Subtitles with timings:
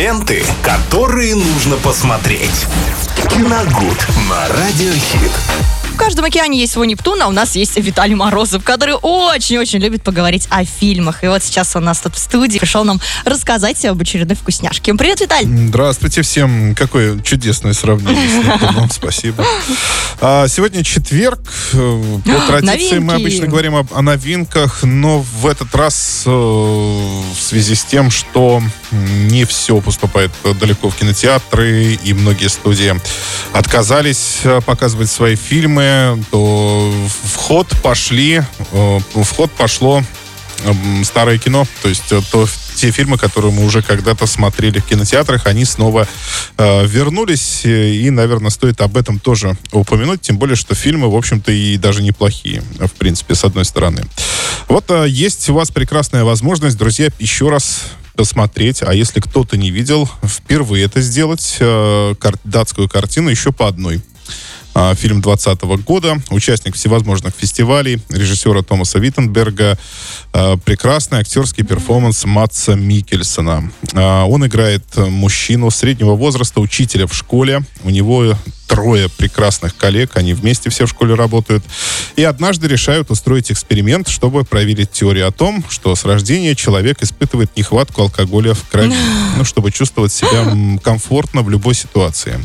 [0.00, 2.64] Ленты, которые нужно посмотреть.
[3.28, 3.98] Киногуд
[4.30, 5.32] на Радиохит
[6.00, 10.48] каждом океане есть свой Нептун, а у нас есть Виталий Морозов, который очень-очень любит поговорить
[10.48, 11.22] о фильмах.
[11.22, 14.94] И вот сейчас он у нас тут в студии пришел нам рассказать об очередной вкусняшке.
[14.94, 15.46] Привет, Виталий!
[15.68, 16.74] Здравствуйте всем.
[16.74, 18.90] Какое чудесное сравнение с Нептуном.
[18.90, 19.44] Спасибо.
[20.22, 21.40] А, сегодня четверг.
[21.74, 27.38] Э, по традиции мы обычно говорим об, о новинках, но в этот раз э, в
[27.38, 28.62] связи с тем, что
[29.40, 30.30] не все поступает
[30.60, 32.94] далеко в кинотеатры, и многие студии
[33.54, 36.92] отказались э, показывать свои фильмы, то
[37.24, 40.04] в пошли, э, в ход пошло
[41.04, 45.46] старое кино, то есть э, то, те фильмы, которые мы уже когда-то смотрели в кинотеатрах,
[45.46, 46.06] они снова
[46.58, 51.50] э, вернулись, и, наверное, стоит об этом тоже упомянуть, тем более, что фильмы, в общем-то,
[51.50, 54.04] и даже неплохие, в принципе, с одной стороны.
[54.68, 57.84] Вот э, есть у вас прекрасная возможность, друзья, еще раз
[58.20, 63.66] посмотреть, а если кто-то не видел, впервые это сделать, э, кар- датскую картину еще по
[63.66, 64.02] одной
[64.94, 69.78] фильм 2020 года, участник всевозможных фестивалей, режиссера Томаса Виттенберга,
[70.32, 73.70] а, прекрасный актерский перформанс Матса Микельсона.
[73.94, 77.62] А, он играет мужчину среднего возраста, учителя в школе.
[77.82, 78.36] У него
[78.70, 81.64] трое прекрасных коллег, они вместе все в школе работают.
[82.14, 87.56] И однажды решают устроить эксперимент, чтобы проверить теорию о том, что с рождения человек испытывает
[87.56, 88.94] нехватку алкоголя в крови,
[89.36, 90.46] ну, чтобы чувствовать себя
[90.84, 92.38] комфортно в любой ситуации.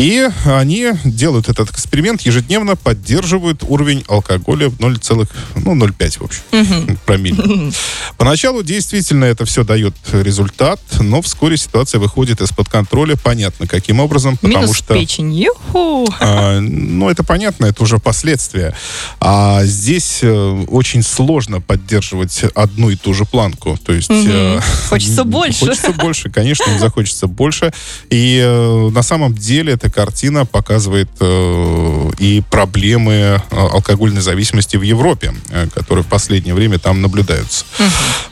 [0.00, 6.42] И они делают этот эксперимент, ежедневно поддерживают уровень алкоголя в 0,05, ну, 0,5, в общем,
[6.52, 6.98] угу.
[7.04, 7.70] промилле.
[8.16, 14.38] Поначалу действительно это все дает результат, но вскоре ситуация выходит из-под контроля, понятно, каким образом,
[14.38, 14.94] потому Минус что...
[14.94, 16.08] печень, юху!
[16.18, 18.74] А, ну, это понятно, это уже последствия.
[19.20, 24.08] А здесь э, очень сложно поддерживать одну и ту же планку, то есть...
[24.08, 24.28] Угу.
[24.30, 25.66] Э, хочется больше.
[25.66, 27.70] Хочется больше, конечно, захочется больше.
[28.08, 34.82] И э, на самом деле эта картина показывает э, и проблемы э, алкогольной зависимости в
[34.82, 37.64] Европе, э, которые в последнее время там наблюдаются.
[37.78, 37.88] Угу.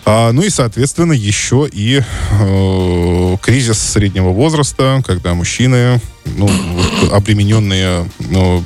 [0.06, 2.00] А, ну и, соответственно, еще и
[2.30, 6.00] э, кризис среднего возраста, когда мужчины
[6.36, 6.50] ну,
[7.12, 8.64] обремененные ну,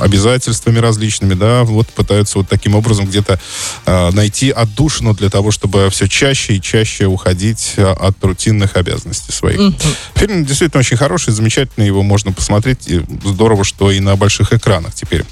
[0.00, 3.38] обязательствами различными, да, вот пытаются вот таким образом где-то
[3.86, 9.32] э, найти отдушину для того, чтобы все чаще и чаще уходить а, от рутинных обязанностей
[9.32, 9.58] своих.
[9.58, 9.96] Mm-hmm.
[10.16, 12.88] Фильм действительно очень хороший, замечательный, его можно посмотреть.
[12.88, 15.24] И здорово, что и на больших экранах теперь.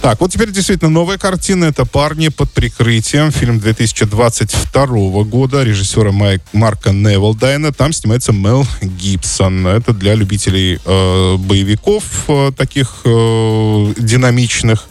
[0.00, 1.66] Так, вот теперь действительно новая картина.
[1.66, 3.30] Это «Парни под прикрытием».
[3.30, 7.72] Фильм 2022 года режиссера Майк, Марка Невилдайна.
[7.72, 9.66] Там снимается Мел Гибсон.
[9.66, 14.88] Это для любителей э, боевиков э, таких э, динамичных.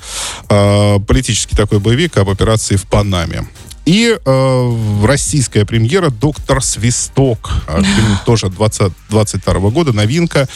[0.50, 3.48] Э, политический такой боевик об операции в Панаме.
[3.88, 4.76] И э,
[5.06, 7.50] российская премьера «Доктор Свисток».
[7.70, 10.50] Э, фильм тоже 2022 года, новинка.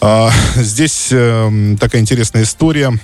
[0.00, 2.96] Э, здесь э, такая интересная история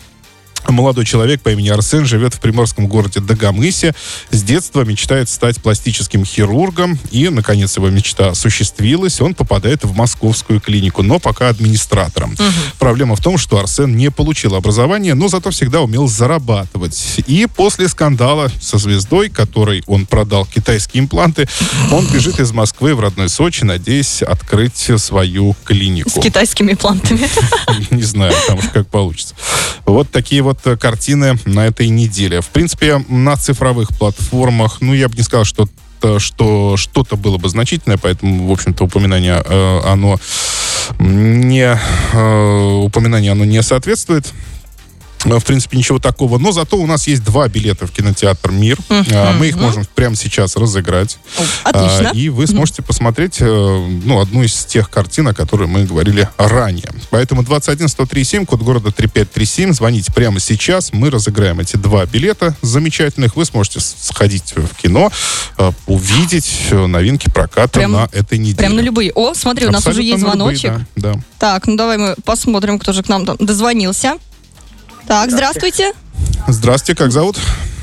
[0.68, 3.94] Молодой человек по имени Арсен живет в приморском городе Дагомысе.
[4.30, 6.98] С детства мечтает стать пластическим хирургом.
[7.10, 9.20] И, наконец, его мечта осуществилась.
[9.20, 12.32] Он попадает в московскую клинику, но пока администратором.
[12.32, 12.42] Угу.
[12.78, 17.20] Проблема в том, что Арсен не получил образование, но зато всегда умел зарабатывать.
[17.26, 21.48] И после скандала со звездой, которой он продал китайские импланты,
[21.90, 26.10] он бежит из Москвы в родной Сочи, надеясь открыть свою клинику.
[26.10, 27.28] С китайскими имплантами.
[27.90, 29.34] Не знаю, там уж как получится.
[29.84, 32.40] Вот такие вот вот э, картины на этой неделе.
[32.40, 35.68] В принципе, на цифровых платформах, ну, я бы не сказал, что
[36.18, 40.18] что что-то было бы значительное, поэтому, в общем-то, упоминание э, оно
[40.98, 41.78] не
[42.12, 44.26] э, упоминание оно не соответствует.
[45.24, 46.38] Э, в принципе, ничего такого.
[46.38, 48.78] Но зато у нас есть два билета в кинотеатр «Мир».
[48.88, 49.36] Uh-huh.
[49.38, 51.18] Мы их можем прямо сейчас разыграть.
[51.64, 52.10] Отлично.
[52.14, 53.44] И вы сможете посмотреть э,
[54.04, 56.90] ну, одну из тех картин, о которой мы говорили ранее.
[57.10, 59.72] Поэтому 21-137, код города 3537.
[59.72, 60.92] Звоните прямо сейчас.
[60.92, 63.36] Мы разыграем эти два билета замечательных.
[63.36, 65.10] Вы сможете сходить в кино,
[65.58, 68.56] э, увидеть новинки проката прям, на этой неделе.
[68.56, 69.12] Прям на любые.
[69.12, 70.72] О, смотри, у нас уже есть звоночек.
[70.72, 71.20] Любые, да, да.
[71.38, 74.16] Так, ну давай мы посмотрим, кто же к нам дозвонился.
[75.06, 75.92] Так, здравствуйте.
[76.48, 77.38] Здравствуйте, как зовут?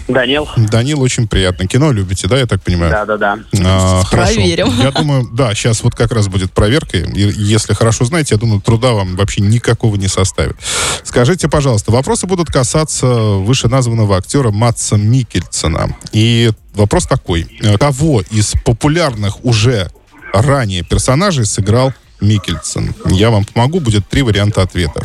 [0.07, 0.47] Данил.
[0.57, 1.67] Данил, очень приятно.
[1.67, 2.91] Кино любите, да, я так понимаю?
[2.91, 3.39] Да, да, да.
[3.63, 4.33] А, хорошо.
[4.33, 4.67] Проверим.
[4.81, 6.97] Я думаю, да, сейчас вот как раз будет проверка.
[6.97, 10.55] И если хорошо знаете, я думаю, труда вам вообще никакого не составит.
[11.03, 15.95] Скажите, пожалуйста, вопросы будут касаться вышеназванного актера Матса Микельсона.
[16.11, 17.43] И вопрос такой.
[17.79, 19.91] Кого из популярных уже
[20.33, 22.93] ранее персонажей сыграл Микельсон?
[23.05, 25.01] Я вам помогу, будет три варианта ответа.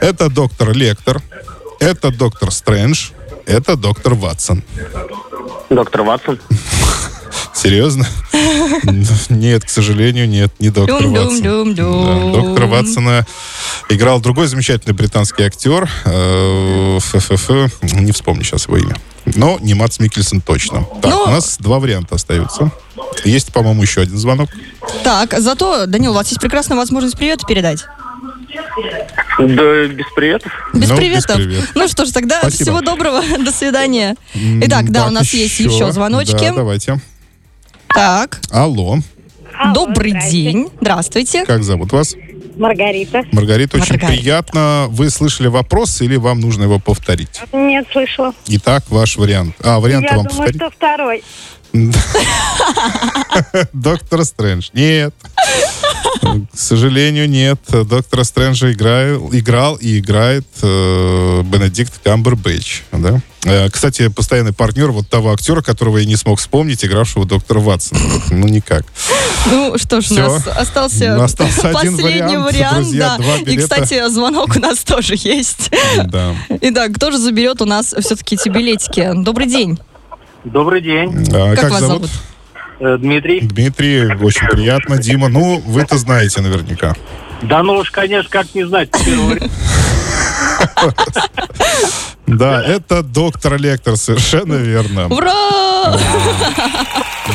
[0.00, 1.20] Это доктор Лектор,
[1.80, 3.10] это доктор Стрэндж,
[3.46, 4.62] это доктор Ватсон.
[5.70, 6.38] Доктор Ватсон.
[7.54, 8.06] Серьезно?
[9.28, 11.74] Нет, к сожалению, нет, не доктор Ватсон.
[11.74, 11.84] Да,
[12.32, 13.26] доктора Ватсона
[13.88, 15.88] играл другой замечательный британский актер.
[16.04, 16.98] э,
[17.82, 18.96] не вспомню сейчас его имя.
[19.24, 20.84] Но не Матс Микельсон точно.
[21.00, 22.70] Так, Ну- у нас два варианта остаются.
[23.24, 24.50] Есть, по-моему, еще один звонок.
[25.04, 27.84] Так, зато, Данил, у вас есть прекрасная возможность привет передать.
[29.38, 30.52] Да, без приветов.
[30.74, 31.36] Без Ну, без приветов.
[31.36, 31.70] привет.
[31.74, 32.62] Ну что ж, тогда Спасибо.
[32.64, 33.22] всего доброго.
[33.44, 34.16] До свидания.
[34.34, 36.32] Итак, да, так, у нас есть еще звоночки.
[36.48, 37.00] Да, давайте.
[37.88, 38.98] Так, Алло,
[39.58, 40.30] Алло, добрый здрасте.
[40.30, 40.68] день.
[40.80, 41.44] Здравствуйте.
[41.44, 42.14] как зовут вас?
[42.56, 43.24] Маргарита.
[43.32, 44.06] Маргарита, очень Маргарита.
[44.22, 44.86] приятно.
[44.90, 47.40] Вы слышали вопрос или вам нужно его повторить?
[47.52, 48.32] Нет, слышала.
[48.48, 49.54] Итак, ваш вариант.
[49.62, 50.56] А, варианты Я вам думаю, повторить?
[50.60, 51.24] что второй.
[53.72, 54.68] Доктор Стрэндж.
[54.74, 55.14] Нет.
[56.20, 57.58] К сожалению, нет.
[57.68, 62.82] Доктора Стрэнджа играл, играл и играет э, Бенедикт Камбербэтч.
[62.92, 63.20] Да?
[63.44, 68.00] Э, кстати, постоянный партнер вот того актера, которого я не смог вспомнить, игравшего доктора Ватсона.
[68.00, 68.84] Вот, Ну, никак.
[69.50, 70.28] Ну что ж, у Всё.
[70.28, 72.76] нас остался, остался один последний вариант, вариант.
[72.76, 73.22] друзья, да.
[73.22, 75.70] два И, кстати, звонок у нас тоже есть.
[76.04, 76.34] Да.
[76.60, 79.10] Итак, кто же заберет у нас все-таки эти билетики?
[79.14, 79.78] Добрый день.
[80.44, 82.10] Добрый день, А, Как вас зовут?
[82.80, 83.40] Э, Дмитрий.
[83.40, 84.98] Дмитрий, очень приятно.
[84.98, 86.94] Дима, ну, вы-то знаете наверняка.
[87.42, 88.90] Да ну уж, конечно, как не знать.
[92.26, 95.06] Да, это доктор Лектор, совершенно верно.
[95.08, 95.98] Ура!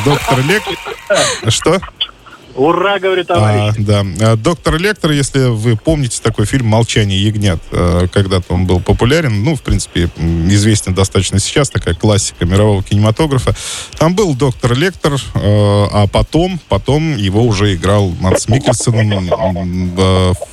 [0.04, 0.74] Доктор Лектор...
[1.48, 1.80] Что?
[2.58, 3.74] Ура, говорит А, товарищ.
[3.78, 4.04] да.
[4.20, 9.44] А, Доктор Лектор, если вы помните такой фильм «Молчание ягнят», э, когда-то он был популярен,
[9.44, 13.54] ну, в принципе, известен достаточно сейчас, такая классика мирового кинематографа.
[13.96, 19.30] Там был доктор Лектор, э, а потом, потом его уже играл Матс Микельсон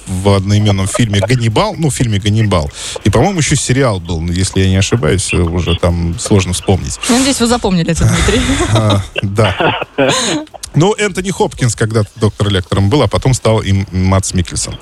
[0.08, 2.70] в одноименном фильме «Ганнибал», ну, в фильме «Ганнибал».
[3.04, 7.00] И, по-моему, еще сериал был, ну, если я не ошибаюсь, уже там сложно вспомнить.
[7.10, 8.42] Я надеюсь, вы запомнили это, Дмитрий.
[8.74, 9.80] А, да.
[10.76, 14.76] Ну, Энтони Хопкинс когда-то доктор лектором был, а потом стал им Матс Микельсон.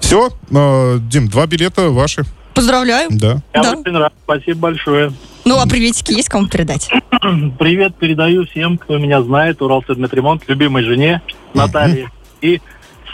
[0.00, 2.24] Все, Дим, два билета ваши.
[2.54, 3.08] Поздравляю.
[3.10, 3.42] Да.
[3.52, 3.72] Я да.
[3.72, 5.12] очень рад, спасибо большое.
[5.44, 6.88] Ну, а приветики есть кому передать?
[7.58, 10.12] Привет передаю всем, кто меня знает, Уралсредмет
[10.48, 11.20] любимой жене
[11.52, 12.62] Наталье и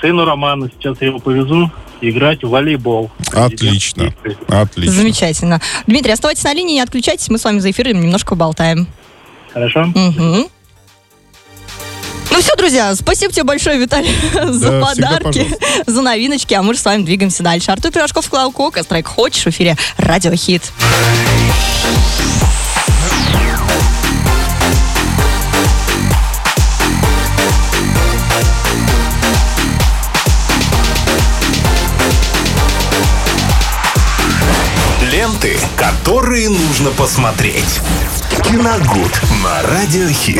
[0.00, 0.70] сыну Роману.
[0.70, 3.10] Сейчас я его повезу играть в волейбол.
[3.32, 4.14] Отлично.
[4.46, 4.92] Отлично.
[4.92, 5.60] Замечательно.
[5.86, 8.86] Дмитрий, оставайтесь на линии, не отключайтесь, мы с вами за эфиром немножко поболтаем.
[9.52, 9.86] Хорошо?
[9.86, 10.46] Мгм.
[12.50, 14.12] Все, друзья, спасибо тебе большое, Виталий,
[14.48, 15.56] за подарки,
[15.86, 17.70] за новиночки, а мы же с вами двигаемся дальше.
[17.70, 20.72] Артур Пирожков, Клау Кока, трек «Хочешь» в эфире «Радио Хит».
[35.02, 37.80] Ленты, которые нужно посмотреть.
[38.44, 40.38] Киногуд на радиохит.